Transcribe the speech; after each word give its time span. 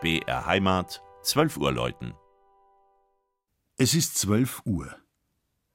BR 0.00 0.46
Heimat, 0.46 1.02
12 1.22 1.58
Uhr 1.58 1.72
läuten. 1.72 2.14
Es 3.76 3.92
ist 3.92 4.16
12 4.16 4.62
Uhr. 4.64 4.96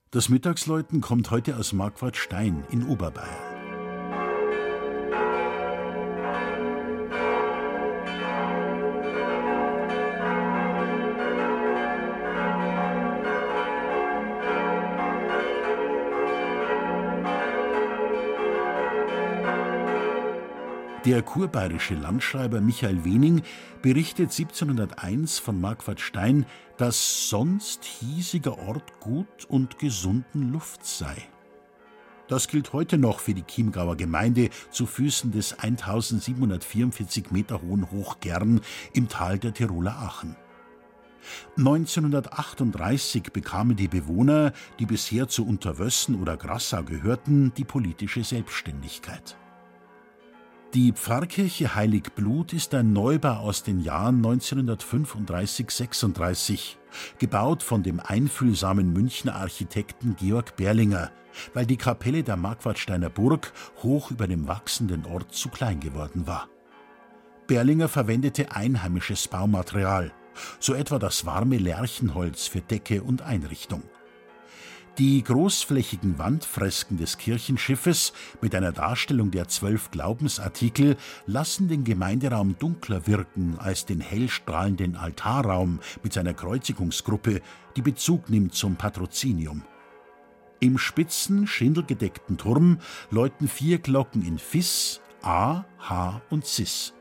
Das 0.09 0.29
Mittagsläuten 0.29 0.99
kommt 0.99 1.29
heute 1.29 1.57
aus 1.57 1.73
Marquardstein 1.73 2.65
in 2.71 2.87
Oberbayern. 2.87 3.54
Der 21.05 21.21
kurbayerische 21.21 21.93
Landschreiber 21.93 22.61
Michael 22.61 23.05
Wening 23.05 23.43
berichtet 23.83 24.31
1701 24.31 25.37
von 25.37 25.61
Marquardt 25.61 25.99
Stein, 25.99 26.47
dass 26.77 27.29
sonst 27.29 27.85
hiesiger 27.85 28.57
Ort 28.57 28.99
gut 28.99 29.45
und 29.47 29.77
gesunden 29.77 30.51
Luft 30.51 30.83
sei. 30.83 31.15
Das 32.27 32.47
gilt 32.47 32.73
heute 32.73 32.97
noch 32.97 33.19
für 33.19 33.35
die 33.35 33.43
Chiemgauer 33.43 33.97
Gemeinde 33.97 34.49
zu 34.71 34.87
Füßen 34.87 35.31
des 35.31 35.59
1744 35.59 37.29
Meter 37.29 37.61
hohen 37.61 37.91
Hochgern 37.91 38.61
im 38.93 39.07
Tal 39.07 39.37
der 39.37 39.53
Tiroler 39.53 39.95
Aachen. 39.99 40.35
1938 41.55 43.31
bekamen 43.31 43.75
die 43.75 43.87
Bewohner, 43.87 44.53
die 44.79 44.87
bisher 44.87 45.27
zu 45.27 45.45
Unterwössen 45.45 46.19
oder 46.19 46.35
Grassau 46.35 46.81
gehörten, 46.81 47.53
die 47.57 47.63
politische 47.63 48.23
Selbstständigkeit. 48.23 49.37
Die 50.75 50.91
Pfarrkirche 50.91 51.73
Heiligblut 51.73 52.51
ist 52.51 52.73
ein 52.73 52.91
Neubau 52.91 53.37
aus 53.37 53.63
den 53.63 53.79
Jahren 53.79 54.21
1935-36, 54.21 56.75
gebaut 57.17 57.63
von 57.63 57.81
dem 57.81 58.01
einfühlsamen 58.01 58.91
Münchner 58.91 59.35
Architekten 59.35 60.17
Georg 60.17 60.57
Berlinger, 60.57 61.13
weil 61.53 61.65
die 61.65 61.77
Kapelle 61.77 62.23
der 62.23 62.35
Marquardsteiner 62.35 63.09
Burg 63.09 63.53
hoch 63.83 64.11
über 64.11 64.27
dem 64.27 64.49
wachsenden 64.49 65.05
Ort 65.05 65.33
zu 65.33 65.47
klein 65.47 65.79
geworden 65.79 66.27
war. 66.27 66.49
Berlinger 67.47 67.87
verwendete 67.87 68.51
einheimisches 68.51 69.29
Baumaterial, 69.29 70.11
so 70.59 70.73
etwa 70.73 70.99
das 70.99 71.25
warme 71.25 71.57
Lärchenholz 71.57 72.47
für 72.47 72.59
Decke 72.59 73.01
und 73.01 73.21
Einrichtung. 73.21 73.83
Die 74.97 75.21
großflächigen 75.23 76.17
Wandfresken 76.19 76.95
des 76.95 77.17
Kirchenschiffes 77.17 78.13
mit 78.39 78.55
einer 78.55 78.71
Darstellung 78.71 79.29
der 79.29 79.49
zwölf 79.49 79.91
Glaubensartikel 79.91 80.95
lassen 81.25 81.67
den 81.67 81.83
Gemeinderaum 81.83 82.57
dunkler 82.57 83.05
wirken 83.05 83.57
als 83.59 83.85
den 83.85 83.99
hellstrahlenden 83.99 84.95
Altarraum 84.95 85.81
mit 86.01 86.13
seiner 86.13 86.33
Kreuzigungsgruppe, 86.33 87.41
die 87.75 87.81
Bezug 87.81 88.29
nimmt 88.29 88.53
zum 88.53 88.77
Patrozinium. 88.77 89.63
Im 90.61 90.77
spitzen, 90.77 91.45
schindelgedeckten 91.45 92.37
Turm 92.37 92.79
läuten 93.11 93.49
vier 93.49 93.79
Glocken 93.79 94.25
in 94.25 94.39
Fis, 94.39 95.01
A, 95.21 95.65
H 95.77 96.21
und 96.29 96.45
Cis. 96.45 96.93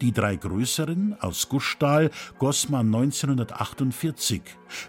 Die 0.00 0.12
drei 0.12 0.36
größeren 0.36 1.20
aus 1.20 1.50
Guschtal 1.50 2.10
goss 2.38 2.70
man 2.70 2.86
1948, 2.86 4.40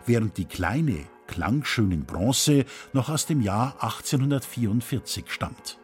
während 0.05 0.37
die 0.37 0.45
kleine 0.45 1.12
klangschönen 1.33 2.05
Bronze 2.05 2.65
noch 2.93 3.09
aus 3.09 3.25
dem 3.25 3.41
Jahr 3.41 3.73
1844 3.81 5.31
stammt. 5.31 5.79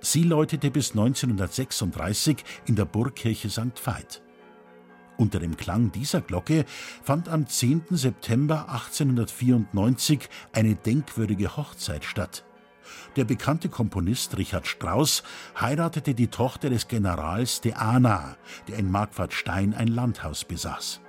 Sie 0.00 0.22
läutete 0.22 0.70
bis 0.70 0.92
1936 0.92 2.42
in 2.64 2.74
der 2.74 2.86
Burgkirche 2.86 3.50
St. 3.50 3.84
Veit. 3.84 4.22
Unter 5.18 5.40
dem 5.40 5.58
Klang 5.58 5.92
dieser 5.92 6.22
Glocke 6.22 6.64
fand 7.02 7.28
am 7.28 7.46
10. 7.46 7.84
September 7.90 8.70
1894 8.70 10.30
eine 10.54 10.74
denkwürdige 10.74 11.58
Hochzeit 11.58 12.04
statt. 12.04 12.46
Der 13.16 13.24
bekannte 13.24 13.68
Komponist 13.68 14.38
Richard 14.38 14.66
Strauss 14.66 15.22
heiratete 15.60 16.14
die 16.14 16.28
Tochter 16.28 16.70
des 16.70 16.88
Generals 16.88 17.60
de 17.60 17.74
Ana, 17.74 18.38
der 18.68 18.78
in 18.78 18.90
Marquardstein 18.90 19.74
ein 19.74 19.88
Landhaus 19.88 20.46
besaß. 20.46 21.02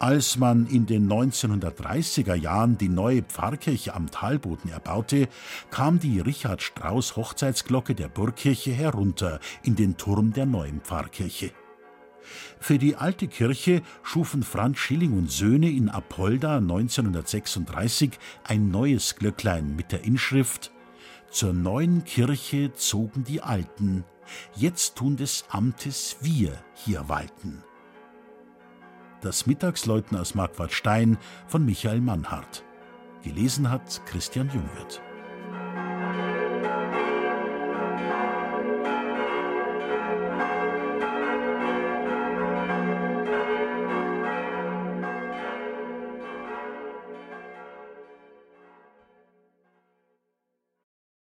Als 0.00 0.38
man 0.38 0.66
in 0.66 0.86
den 0.86 1.10
1930er 1.10 2.34
Jahren 2.34 2.78
die 2.78 2.88
neue 2.88 3.22
Pfarrkirche 3.22 3.94
am 3.94 4.08
Talboden 4.08 4.70
erbaute, 4.70 5.28
kam 5.70 5.98
die 5.98 6.20
Richard 6.20 6.62
Strauss 6.62 7.16
Hochzeitsglocke 7.16 7.96
der 7.96 8.06
Burgkirche 8.06 8.70
herunter 8.70 9.40
in 9.64 9.74
den 9.74 9.96
Turm 9.96 10.32
der 10.32 10.46
neuen 10.46 10.80
Pfarrkirche. 10.82 11.50
Für 12.60 12.78
die 12.78 12.94
alte 12.94 13.26
Kirche 13.26 13.82
schufen 14.04 14.44
Franz 14.44 14.78
Schilling 14.78 15.14
und 15.14 15.32
Söhne 15.32 15.68
in 15.68 15.88
Apolda 15.88 16.58
1936 16.58 18.18
ein 18.44 18.68
neues 18.68 19.16
Glöcklein 19.16 19.74
mit 19.74 19.90
der 19.90 20.04
Inschrift 20.04 20.70
Zur 21.30 21.52
neuen 21.52 22.04
Kirche 22.04 22.72
zogen 22.74 23.24
die 23.24 23.42
Alten, 23.42 24.04
jetzt 24.54 24.96
tun 24.96 25.16
des 25.16 25.44
Amtes 25.48 26.18
wir 26.20 26.52
hier 26.74 27.08
walten. 27.08 27.64
Das 29.20 29.46
Mittagsläuten 29.46 30.16
aus 30.16 30.34
Marquardstein 30.34 31.18
von 31.48 31.64
Michael 31.64 32.00
Mannhardt. 32.00 32.64
Gelesen 33.22 33.68
hat 33.68 34.00
Christian 34.06 34.48
Jungwirth. 34.48 35.02